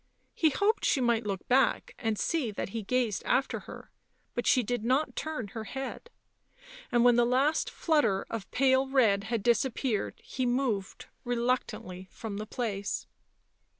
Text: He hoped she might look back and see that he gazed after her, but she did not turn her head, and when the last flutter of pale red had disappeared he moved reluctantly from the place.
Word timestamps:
He 0.33 0.49
hoped 0.49 0.83
she 0.83 0.99
might 0.99 1.27
look 1.27 1.47
back 1.47 1.93
and 1.99 2.17
see 2.17 2.49
that 2.49 2.69
he 2.69 2.81
gazed 2.81 3.21
after 3.23 3.59
her, 3.69 3.91
but 4.33 4.47
she 4.47 4.63
did 4.63 4.83
not 4.83 5.15
turn 5.15 5.49
her 5.49 5.65
head, 5.65 6.09
and 6.91 7.03
when 7.05 7.17
the 7.17 7.23
last 7.23 7.69
flutter 7.69 8.25
of 8.27 8.49
pale 8.49 8.87
red 8.87 9.25
had 9.25 9.43
disappeared 9.43 10.15
he 10.23 10.47
moved 10.47 11.05
reluctantly 11.23 12.07
from 12.09 12.37
the 12.37 12.47
place. 12.47 13.05